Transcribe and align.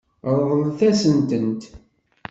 Ṛeḍlet-asent-tent. 0.37 1.63